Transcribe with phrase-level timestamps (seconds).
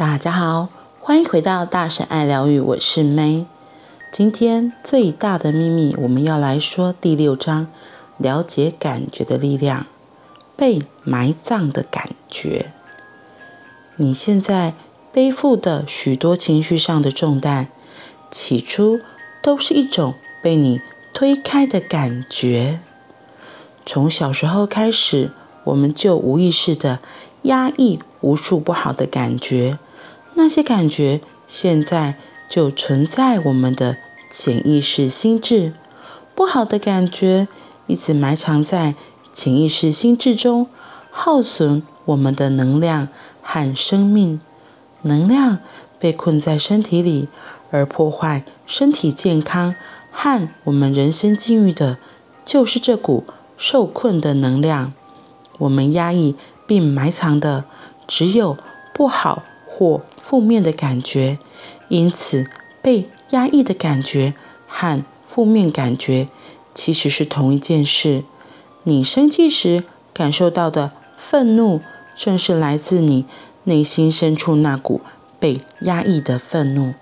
[0.00, 3.44] 大家好，欢迎回到大神爱疗愈，我是 May。
[4.10, 7.66] 今天最大的秘密，我们要来说第六章：
[8.16, 9.84] 了解感觉的力量，
[10.56, 12.72] 被埋葬的感觉。
[13.96, 14.72] 你现在
[15.12, 17.68] 背负的许多情绪上的重担，
[18.30, 19.00] 起初
[19.42, 20.80] 都是一种被你
[21.12, 22.80] 推开的感觉。
[23.84, 25.30] 从小时候开始，
[25.64, 27.00] 我们就无意识的
[27.42, 29.78] 压抑无数不好的感觉。
[30.40, 32.16] 那些感觉现在
[32.48, 33.98] 就存在我们的
[34.30, 35.74] 潜意识心智，
[36.34, 37.46] 不好的感觉
[37.86, 38.94] 一直埋藏在
[39.34, 40.66] 潜意识心智中，
[41.10, 43.08] 耗损我们的能量
[43.42, 44.40] 和生命。
[45.02, 45.58] 能量
[45.98, 47.28] 被困在身体里，
[47.70, 49.74] 而破坏身体健康
[50.10, 51.98] 和我们人生境遇的，
[52.46, 53.24] 就是这股
[53.58, 54.94] 受困的能量。
[55.58, 56.34] 我们压抑
[56.66, 57.66] 并埋藏的
[58.06, 58.56] 只有
[58.94, 59.42] 不好。
[59.80, 61.38] 或负面的感觉，
[61.88, 62.46] 因此
[62.82, 64.34] 被压抑的感觉
[64.66, 66.28] 和负面感觉
[66.74, 68.22] 其实是同一件事。
[68.84, 71.80] 你生气时感受到的愤怒，
[72.14, 73.24] 正是来自你
[73.64, 75.00] 内心深处那股
[75.38, 76.92] 被压抑的愤怒。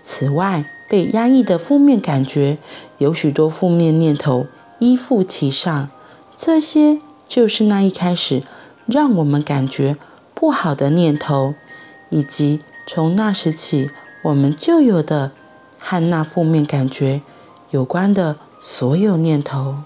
[0.00, 2.58] 此外，被压抑的负面感觉
[2.98, 4.46] 有许多负面念头
[4.78, 5.90] 依附其上，
[6.36, 8.44] 这些就是那一开始
[8.86, 9.96] 让我们感觉
[10.32, 11.54] 不好的念头。
[12.10, 13.90] 以及从那时起，
[14.22, 15.32] 我们就有的
[15.78, 17.22] 和那负面感觉
[17.70, 19.76] 有关的所有念头，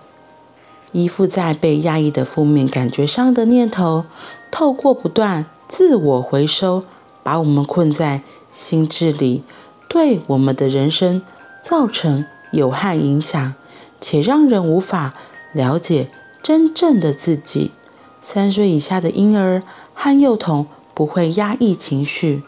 [0.93, 4.05] 依附在被压抑的负面感觉上的念头，
[4.51, 6.83] 透过不断自我回收，
[7.23, 9.45] 把我们困在心智里，
[9.89, 11.23] 对我们的人生
[11.63, 13.55] 造成有害影响，
[14.01, 15.15] 且让人无法
[15.53, 16.09] 了解
[16.43, 17.73] 真正的自己。
[18.21, 20.67] 三岁以下的婴儿和幼童。
[20.95, 22.45] 不会压抑情绪，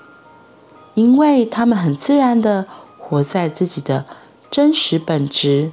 [0.95, 2.67] 因为他们很自然地
[2.99, 4.07] 活在自己的
[4.51, 5.73] 真实本质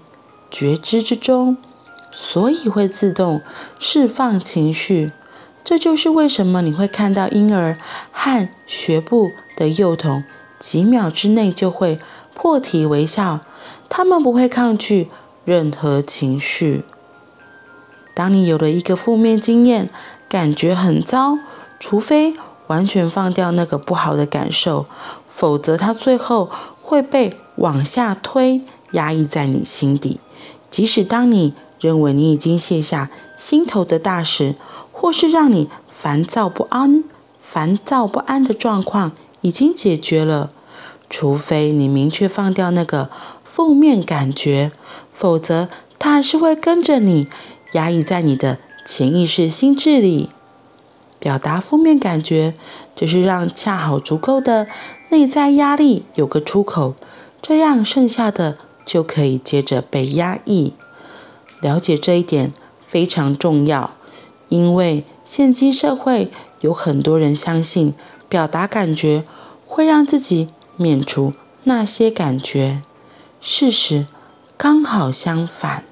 [0.49, 1.55] 觉知之中，
[2.11, 3.41] 所以会自动
[3.79, 5.11] 释放情绪。
[5.63, 7.77] 这就是为什么你会看到婴儿
[8.11, 10.23] 和学步的幼童
[10.59, 11.99] 几秒之内就会
[12.33, 13.39] 破涕为笑，
[13.87, 15.09] 他们不会抗拒
[15.45, 16.83] 任何情绪。
[18.13, 19.89] 当你有了一个负面经验，
[20.27, 21.37] 感觉很糟，
[21.79, 22.33] 除非。
[22.73, 24.87] 完全放掉那个不好的感受，
[25.27, 26.49] 否则它最后
[26.81, 28.61] 会被往下推，
[28.93, 30.19] 压抑在你心底。
[30.71, 34.55] 即使当你认为你已经卸下心头的大石，
[34.91, 37.03] 或是让你烦躁不安、
[37.39, 39.11] 烦躁不安的状况
[39.41, 40.49] 已经解决了，
[41.11, 43.11] 除非你明确放掉那个
[43.43, 44.71] 负面感觉，
[45.11, 45.69] 否则
[45.99, 47.27] 它还是会跟着你，
[47.73, 50.29] 压抑在你的潜意识心智里。
[51.23, 52.53] 表达负面感觉，
[52.93, 54.67] 就是让恰好足够的
[55.07, 56.95] 内在压力有个出口，
[57.41, 60.73] 这样剩下的就可以接着被压抑。
[61.61, 62.51] 了解这一点
[62.85, 63.91] 非常重要，
[64.49, 66.29] 因为现今社会
[66.59, 67.93] 有很多人相信
[68.27, 69.23] 表达感觉
[69.65, 71.31] 会让自己免除
[71.63, 72.81] 那些感觉，
[73.39, 74.07] 事实
[74.57, 75.85] 刚好相反。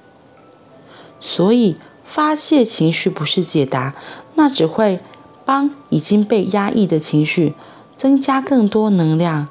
[1.21, 3.95] 所以发泄情绪不是解答，
[4.35, 4.99] 那只会。
[5.45, 7.53] 帮已经被压抑的情绪
[7.95, 9.47] 增加更多能量，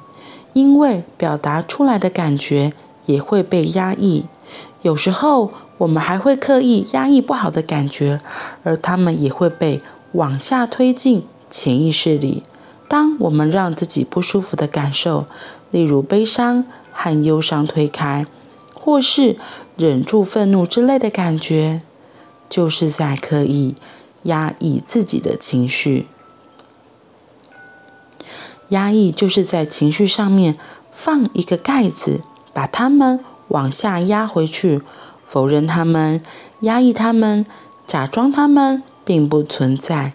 [0.53, 2.73] 因为表达出来的感觉
[3.05, 4.25] 也会被压抑。
[4.81, 8.19] 有时候我们还会刻意压抑不好的感觉，
[8.63, 9.81] 而它们也会被
[10.13, 12.43] 往下推进潜意识里。
[12.87, 15.25] 当我们让自己不舒服的感受，
[15.69, 18.25] 例如悲伤和忧伤推开，
[18.73, 19.37] 或是
[19.77, 21.81] 忍住愤怒之类的感觉，
[22.49, 23.75] 就是在刻意。
[24.23, 26.07] 压抑自己的情绪，
[28.69, 30.55] 压抑就是在情绪上面
[30.91, 32.21] 放一个盖子，
[32.53, 34.81] 把它们往下压回去，
[35.25, 36.21] 否认它们，
[36.61, 37.45] 压抑它们，
[37.87, 40.13] 假装它们并不存在。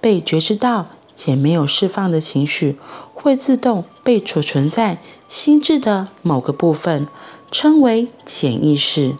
[0.00, 2.76] 被觉知到且没有释放的情绪，
[3.14, 4.98] 会自动被储存在
[5.28, 7.06] 心智的某个部分，
[7.50, 9.16] 称为潜意识。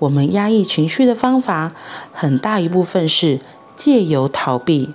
[0.00, 1.72] 我们压抑情绪的方法，
[2.12, 3.40] 很大一部分是。
[3.80, 4.92] 借由逃避，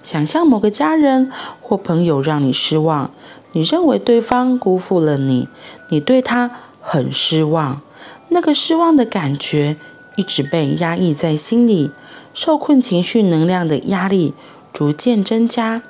[0.00, 3.10] 想象某个家人或朋友让你失望，
[3.50, 5.48] 你认为对方辜负了你，
[5.88, 6.48] 你对他
[6.80, 7.80] 很失望，
[8.28, 9.76] 那个失望的感觉
[10.14, 11.90] 一直被压抑在心里，
[12.32, 14.32] 受困情绪能量的压力
[14.72, 15.82] 逐渐增加，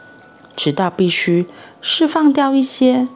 [0.57, 1.47] 直到必须
[1.83, 3.07] 释放掉一些。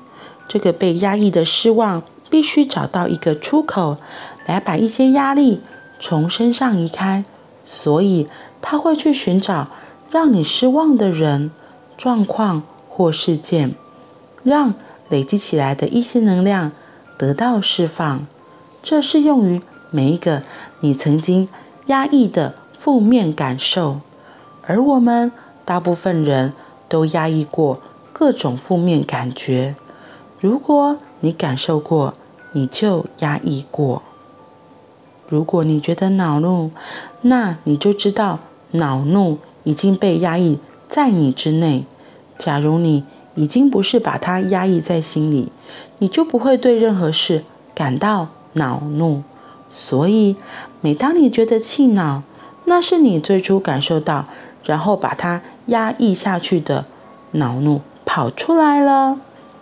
[0.46, 3.96] 这个被压抑的失望必须找到一个出口，
[4.44, 5.62] 来把一些压力
[5.98, 7.24] 从身上移开，
[7.64, 8.26] 所以。
[8.60, 9.68] 他会去寻找
[10.10, 11.50] 让你失望的人、
[11.96, 13.74] 状况或事件，
[14.42, 14.74] 让
[15.08, 16.72] 累积起来的一些能量
[17.16, 18.26] 得到释放。
[18.82, 19.60] 这适用于
[19.90, 20.42] 每一个
[20.80, 21.48] 你曾经
[21.86, 24.00] 压抑的负面感受，
[24.66, 25.32] 而我们
[25.64, 26.52] 大部分人
[26.88, 27.80] 都压抑过
[28.12, 29.74] 各种负面感觉。
[30.40, 32.14] 如果你感受过，
[32.52, 34.02] 你就压抑过。
[35.28, 36.70] 如果你觉得恼怒，
[37.22, 38.38] 那你就知道
[38.72, 41.84] 恼怒已经被压抑在你之内。
[42.36, 43.04] 假如你
[43.34, 45.50] 已经不是把它压抑在心里，
[45.98, 47.44] 你就不会对任何事
[47.74, 49.22] 感到恼怒。
[49.68, 50.36] 所以，
[50.80, 52.22] 每当你觉得气恼，
[52.64, 54.26] 那是你最初感受到，
[54.64, 56.84] 然后把它压抑下去的
[57.32, 59.18] 恼怒跑出来了。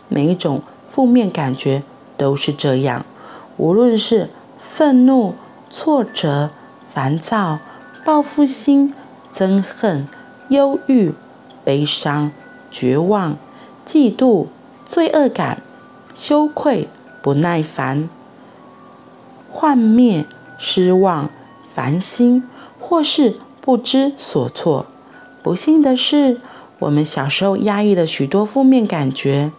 [0.08, 1.82] 每一种负面感觉
[2.16, 3.04] 都是这样，
[3.56, 5.34] 无论是愤怒。
[5.68, 6.48] 挫折、
[6.88, 7.58] 烦躁、
[8.06, 8.94] 报复心、
[9.32, 10.06] 憎恨、
[10.50, 11.12] 忧郁、
[11.64, 12.30] 悲伤、
[12.70, 13.36] 绝望、
[13.84, 14.46] 嫉妒、
[14.84, 15.60] 罪恶感、
[16.14, 16.88] 羞愧、
[17.20, 18.08] 不耐烦、
[19.50, 20.24] 幻灭、
[20.56, 21.28] 失望、
[21.68, 22.44] 烦心，
[22.78, 24.86] 或是不知所措。
[25.42, 26.38] 不幸的是，
[26.78, 29.50] 我们小时候压抑了许多负面感觉，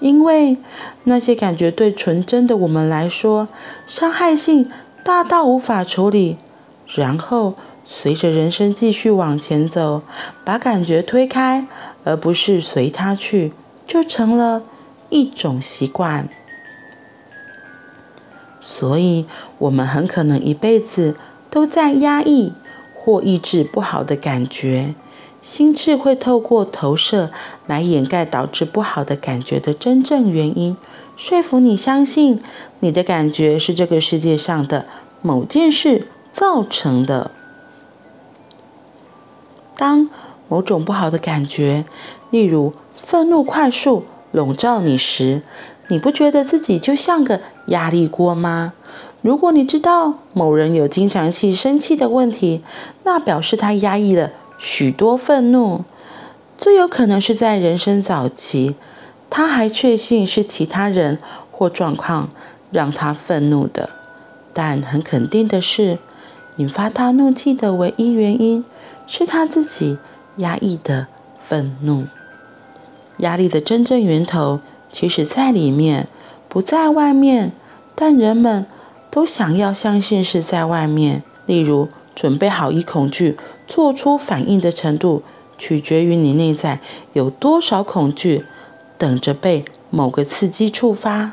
[0.00, 0.56] 因为
[1.04, 3.48] 那些感觉对纯真的我们来说，
[3.86, 4.70] 伤害性。
[5.04, 6.38] 大到无法处理，
[6.94, 10.02] 然后随着人生继续往前走，
[10.44, 11.66] 把感觉推开，
[12.04, 13.52] 而不是随它去，
[13.86, 14.62] 就成了
[15.10, 16.28] 一种习惯。
[18.60, 19.26] 所以，
[19.58, 21.16] 我们很可能一辈子
[21.50, 22.52] 都在压抑
[22.94, 24.94] 或抑制不好的感觉。
[25.40, 27.32] 心智会透过投射
[27.66, 30.76] 来掩盖导致不好的感觉的真正原因。
[31.16, 32.40] 说服你相信
[32.78, 34.86] 你的感觉是这个世界上的
[35.20, 37.32] 某件事造成的。
[39.76, 40.08] 当
[40.48, 41.84] 某种不好的感觉，
[42.30, 45.42] 例如愤怒快速笼罩你时，
[45.88, 48.72] 你不觉得自己就像个压力锅吗？
[49.22, 52.62] 如果你知道某人有经常性生气的问题，
[53.04, 55.84] 那表示他压抑了许多愤怒，
[56.56, 58.74] 最有可能是在人生早期。
[59.30, 61.18] 他还确信是其他人
[61.50, 62.28] 或状况
[62.70, 63.88] 让他愤怒的，
[64.52, 65.98] 但很肯定的是，
[66.56, 68.64] 引发他怒气的唯一原因
[69.14, 69.98] 是他自己
[70.38, 71.06] 压抑的
[71.38, 72.06] 愤怒。
[73.18, 74.60] 压力的真正源头
[74.90, 76.08] 其实在里面，
[76.48, 77.52] 不在外面，
[77.94, 78.64] 但人们
[79.10, 81.22] 都想要相信是在外面。
[81.44, 83.36] 例如，准备好以恐惧
[83.66, 85.22] 做出反应的程度，
[85.58, 86.80] 取决于你内在
[87.12, 88.46] 有多少恐惧。
[88.96, 91.32] 等着被某个刺激触发，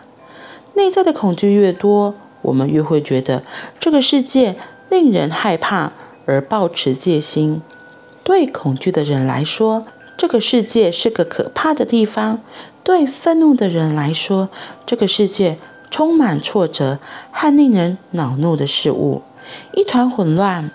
[0.73, 3.43] 内在的恐惧越多，我们越会觉得
[3.79, 4.57] 这个世界
[4.89, 5.93] 令人害怕
[6.29, 7.61] 而抱持戒心。
[8.23, 9.85] 对恐惧的人来说，
[10.15, 12.37] 这个世界是个可怕的地方；
[12.83, 14.49] 对愤怒的人来说，
[14.85, 15.57] 这个世界
[15.89, 16.99] 充满挫折
[17.31, 19.23] 和令人恼怒的事物，
[19.73, 20.69] 一团混乱。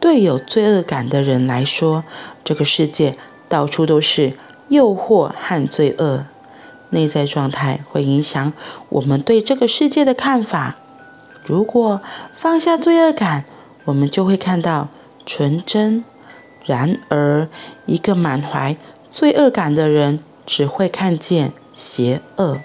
[0.00, 2.04] 对有罪恶感的人来说，
[2.44, 3.16] 这个世界
[3.48, 4.34] 到处都是
[4.68, 6.26] 诱惑和罪恶。
[6.90, 8.52] 内在状态会影响
[8.90, 10.76] 我们对这个世界的看法。
[11.42, 12.00] 如果
[12.32, 13.44] 放下罪恶感，
[13.86, 14.88] 我们就会看到
[15.28, 16.04] 纯真；
[16.64, 17.48] 然而，
[17.84, 18.74] 一个满怀
[19.12, 22.60] 罪恶感的人只会看见邪恶。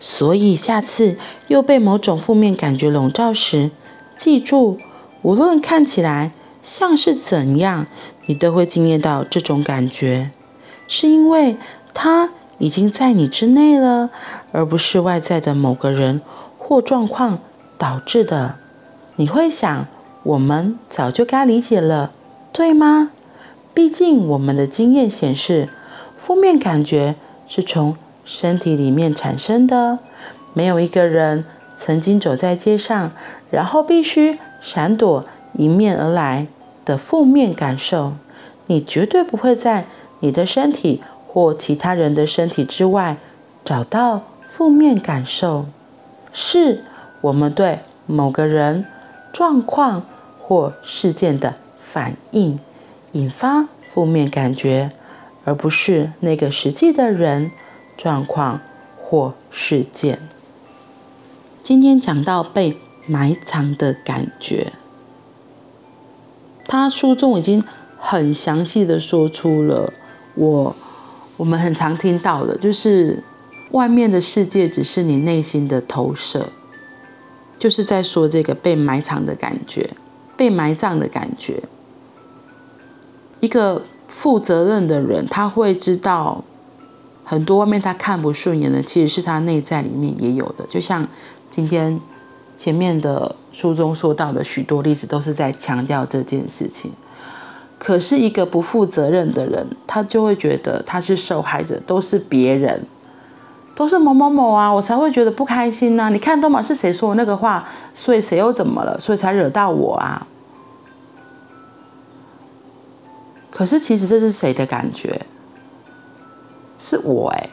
[0.00, 3.70] 所以，下次又被某种负面感觉笼罩时，
[4.16, 4.78] 记住，
[5.20, 7.86] 无论看起来像是怎样，
[8.24, 10.30] 你都会经验到这种感觉，
[10.88, 11.58] 是因为
[11.92, 12.30] 它。
[12.58, 14.10] 已经在你之内了，
[14.52, 16.20] 而不是外在的某个人
[16.56, 17.40] 或状况
[17.76, 18.54] 导致的。
[19.16, 19.88] 你会想，
[20.24, 22.10] 我们早就该理解了，
[22.52, 23.12] 对吗？
[23.72, 25.68] 毕竟我们的经验显示，
[26.16, 27.14] 负面感觉
[27.46, 30.00] 是从身体里面产生的。
[30.52, 31.44] 没有一个人
[31.76, 33.12] 曾经走在街上，
[33.50, 36.48] 然后必须闪躲迎面而来
[36.84, 38.14] 的负面感受。
[38.66, 39.86] 你绝对不会在
[40.20, 41.00] 你的身体。
[41.26, 43.16] 或其他人的身体之外，
[43.64, 45.66] 找到负面感受，
[46.32, 46.84] 是
[47.22, 48.86] 我们对某个人、
[49.32, 50.04] 状况
[50.46, 52.58] 或事件的反应，
[53.12, 54.90] 引发负面感觉，
[55.44, 57.50] 而不是那个实际的人、
[57.96, 58.60] 状况
[59.00, 60.28] 或事件。
[61.62, 64.74] 今天讲到被埋藏的感觉，
[66.66, 67.64] 他书中已经
[67.98, 69.92] 很详细的说出了
[70.34, 70.76] 我。
[71.36, 73.24] 我们很常听到的，就是
[73.72, 76.50] 外面的世界只是你内心的投射，
[77.58, 79.90] 就是在说这个被埋藏的感觉，
[80.36, 81.62] 被埋葬的感觉。
[83.40, 86.44] 一个负责任的人，他会知道
[87.24, 90.64] 很多外面他看不顺眼的，其实是他内在里面也有的。
[90.68, 91.06] 就像
[91.50, 92.00] 今天
[92.56, 96.92] 前面的书中说到的许多例子，都是在强调这件事情。
[97.78, 102.86] 可是，一个不负责任的人，他就会觉得他是受害者，都是别人，
[103.74, 110.26] 都是某某某啊，我才会觉得不开心呐、你看，都嘛是谁说那个话，所以谁又怎么了，所以才惹到我啊。
[113.50, 115.22] 可是，其实这是谁的感觉？
[116.78, 117.50] 是我哎，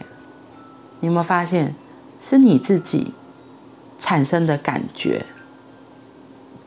[0.99, 1.75] 你有没有发现，
[2.19, 3.13] 是你自己
[3.97, 5.25] 产生的感觉？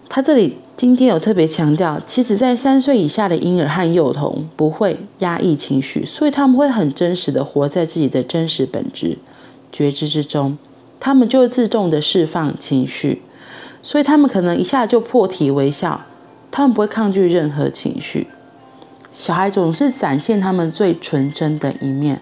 [0.08, 0.58] 他这里。
[0.76, 9.16] 今天有特别强调，其实，在三岁以下的婴儿和幼童不会压抑情绪，所以他们会很真实的活在自己的真实本质
[9.74, 10.56] 觉知之中，
[11.00, 13.22] 他们就会自动的释放情绪，
[13.82, 16.02] 所以他们可能一下就破涕为笑，
[16.52, 18.28] 他们不会抗拒任何情绪。
[19.10, 22.20] 小孩总是展现他们最纯真的一面，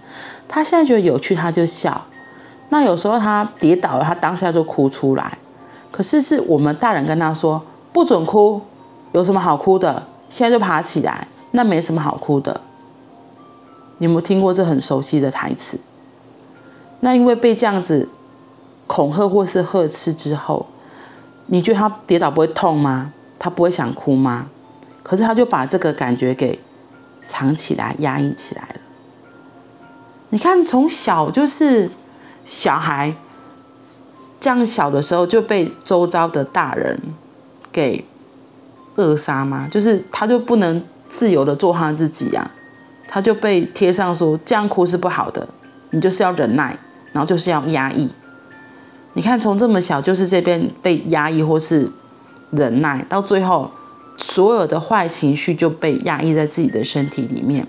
[0.48, 2.06] 他现在觉得有趣，他就笑。
[2.70, 5.36] 那有时候他跌倒了，他当下就哭出来，
[5.90, 7.62] 可是是我们大人跟他说。
[7.92, 8.62] 不准哭，
[9.12, 10.04] 有什么好哭的？
[10.30, 12.62] 现在就爬起来，那没什么好哭的。
[13.98, 15.78] 你有没有听过这很熟悉的台词？
[17.04, 18.08] 那因为被这样子
[18.86, 20.66] 恐吓或是呵斥之后，
[21.46, 23.12] 你觉得他跌倒不会痛吗？
[23.38, 24.48] 他不会想哭吗？
[25.02, 26.58] 可是他就把这个感觉给
[27.24, 28.80] 藏起来、压抑起来了。
[30.30, 31.90] 你看，从小就是
[32.44, 33.14] 小孩
[34.40, 36.98] 这样小的时候就被周遭的大人。
[37.72, 38.04] 给
[38.96, 39.66] 扼杀吗？
[39.70, 42.52] 就是他就不能自由的做他自己呀、啊，
[43.08, 45.48] 他就被贴上说这样哭是不好的，
[45.88, 46.78] 你就是要忍耐，
[47.12, 48.10] 然后就是要压抑。
[49.14, 51.90] 你看从这么小就是这边被压抑或是
[52.50, 53.70] 忍耐，到最后
[54.16, 57.66] 所有的坏情绪就被压抑在自己的身体里面，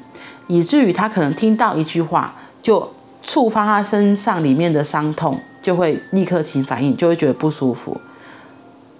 [0.48, 8.00] 以至于他可能听到一句话就触发他身上里面的伤痛，就会立刻起反应，就会觉得不舒服，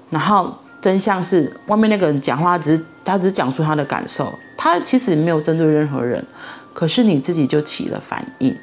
[0.10, 0.54] 然后。
[0.84, 6.22] 真相是，外面那个人讲话只是他只是讲出他的感受，他其实没有针对任何人，
[6.74, 8.54] 可是你自己就起了反应。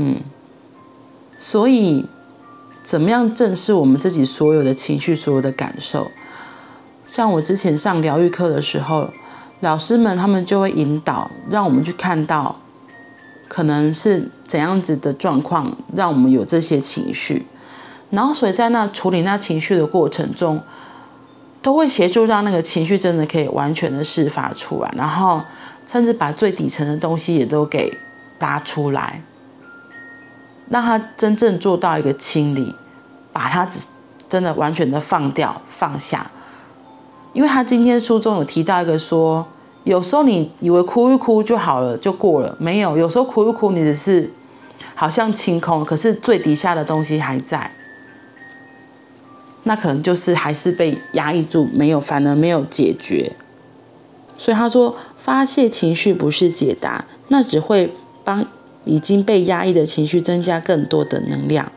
[0.00, 0.20] 嗯，
[1.36, 2.06] 所以
[2.84, 6.12] 怎么样正视我们自己所有的情绪、所有的感受？
[7.04, 9.10] 像我之前上疗愈课的时候，
[9.58, 12.60] 老师们他们就会引导，让我们去看到
[13.48, 17.44] 可能是怎样子的状况，让我们有这些情绪。
[18.10, 20.62] 然后，所以在那处理那情绪的过程中，
[21.60, 25.42] 都会协助让那个情绪真的可以完全的释发出来，然后
[25.84, 27.92] 甚至把最底层的东西也都给
[28.38, 29.22] 拉出来，
[30.70, 32.74] 让他真正做到一个清理，
[33.32, 33.68] 把它
[34.28, 36.26] 真的完全的放掉、放下。
[37.32, 39.46] 因为他今天书中有提到一个说，
[39.84, 44.30] 有时候你以为哭一哭就好了，就过了，没有，有时候哭一哭你只是
[44.94, 47.70] 好像清空，可是最底下的东西还在。
[49.64, 53.32] 那可能就是还是被压抑住，没有，反而没有解决。
[54.38, 57.92] 所以他说，发泄情绪不是解答，那只会
[58.24, 58.46] 帮
[58.84, 61.70] 已经被压抑的情绪增加更多的能量，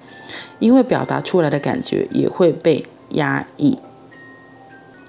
[0.59, 3.77] 因为表达出来的感觉也会被压抑。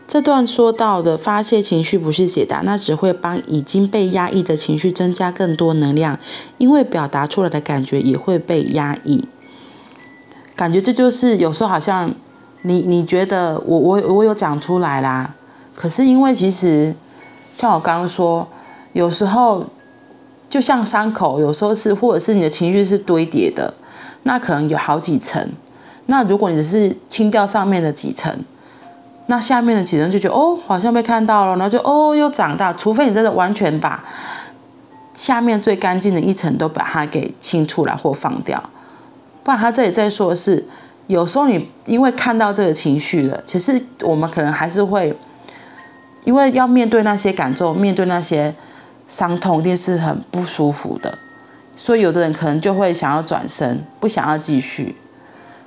[0.07, 6.19] 这段说到的发泄情绪不是解答，那只会帮已经被压抑的情绪增加更多能量，
[6.59, 9.27] 因为表达出来的感觉也会被压抑。
[10.55, 12.15] 感觉这就是有时候好像。
[12.65, 15.35] 你你觉得我我我有讲出来啦，
[15.75, 16.95] 可是因为其实
[17.57, 18.47] 像我刚刚说，
[18.93, 19.67] 有时候
[20.53, 23.73] 就像伤口，有时候是或者是你的情绪是堆叠的，
[24.25, 25.51] 那可能有好几层。
[26.05, 28.31] 那如果你只是清掉上面的几层，
[29.29, 32.71] 那下面的几层就觉得哦，好像被看到了，然后就哦又长大。
[32.75, 34.05] 除非你真的完全把
[35.15, 38.63] 下面最干净的一层都把它给清出来或放掉，
[39.43, 40.69] 不然他这里在说的是。
[41.07, 45.17] 有时候你因为看到这个情绪了，其实我们可能还是会，
[46.25, 48.55] 因为要面对那些感受，面对那些
[49.13, 51.19] 伤痛，一定是很不舒服的。
[51.77, 54.97] 所以有的人可能就会想要转身，不想要继续。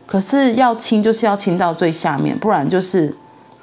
[0.07, 3.15] 可是要清就是要清到最下面，不然就是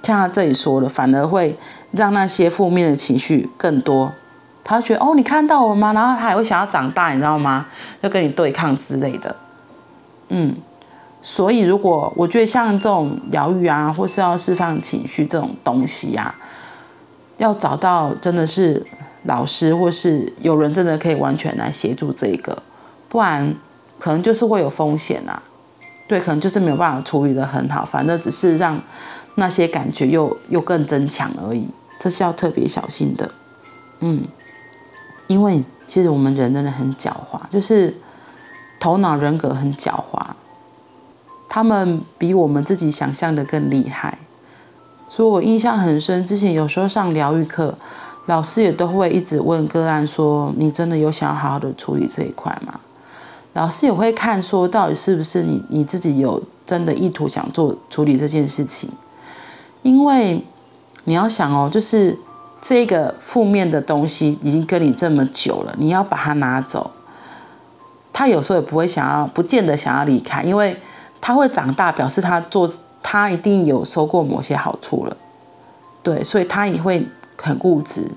[0.05, 1.59] 像他这里说的，反而会
[1.91, 4.13] 让那些负面的情绪更多。
[4.63, 5.93] 他觉得哦，你看到我吗？
[5.93, 7.67] 然后他还会想要长大，你知道吗？
[8.03, 9.35] 要跟你对抗之类的。
[10.29, 10.55] 嗯。
[11.25, 16.35] 所以，如果我觉得像这种疗愈啊，或是要释放情绪这种东西啊，
[17.37, 18.85] 要找到真的是
[19.25, 22.63] 老师，或是有人真的可以完全来协助这个，
[23.09, 23.55] 不然
[23.99, 25.43] 可能就是会有风险啊。
[26.09, 28.83] 对，可能就是没有办法处理得很好，反正只是让
[29.37, 33.31] 那些感觉又又更增强而已，这是要特别小心的。
[34.01, 34.25] 嗯，
[35.29, 37.97] 因为其实我们人真的很狡猾，就是
[38.79, 40.21] 头脑人格很狡猾，
[41.49, 44.19] 他们比我们自己想象的更厉害。
[45.09, 47.79] 所以我印象很深，之前有时候上疗愈课，
[48.27, 52.81] 老师也都会一直问个案说：“你真的有想要好好的处理这一块吗？”
[53.55, 58.91] 老师也会看说，到底是不是你你自己有真的意图想做处理这件事情，
[59.83, 60.45] 因为
[61.05, 62.19] 你要想哦，就是
[62.61, 66.91] 这个负面的东西已经跟你这么久了，你要把它拿走，
[68.13, 70.77] 他有时候也不会想要，不见得想要离开，因为
[71.21, 72.71] 他会长大，表示他做。
[73.05, 75.17] 他一定有收过某些好处了，
[76.05, 77.05] 对，所以他也会
[77.43, 78.11] 很固执。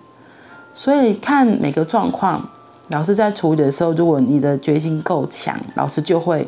[0.74, 2.50] 所以看每个状况，
[2.90, 6.48] 老师在处理的时候，如果你的决心够强，老师就会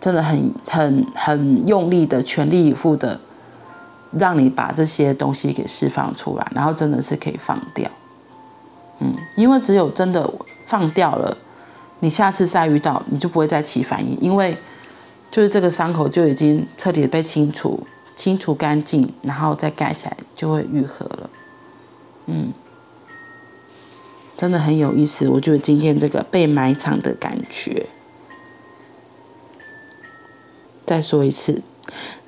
[0.00, 3.20] 真的很、很、很用力的、全力以赴的，
[4.18, 7.90] 让你把这些东西给释放出来，然后真的是可以放掉。
[9.00, 10.32] 嗯，因为只有真的
[10.64, 11.36] 放掉了，
[12.00, 14.56] 你下次再遇到，你就不会再起反应，因为。
[15.30, 17.78] 就是这个伤口就已经彻底的被清除、
[18.16, 21.28] 清除干净，然后再盖起来就会愈合了。
[22.30, 22.52] 嗯，
[24.36, 25.26] 真的很有意思。
[25.30, 27.86] 我觉得今天这个被埋藏的感觉，
[30.84, 31.62] 再说一次，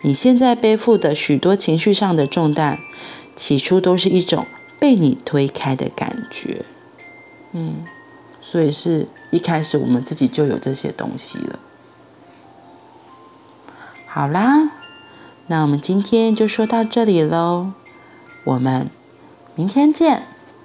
[0.00, 2.78] 你现在背负的许多情绪上的重担，
[3.36, 4.46] 起初都是一种
[4.78, 6.64] 被你推开的感觉。
[7.52, 7.84] 嗯，
[8.40, 11.58] 所以是一开始我们自己就有这些东西了。
[14.06, 14.70] 好啦，
[15.48, 17.72] 那我们今天就说到这里喽，
[18.44, 18.90] 我们
[19.60, 20.22] 明天见，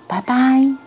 [0.08, 0.85] 拜拜。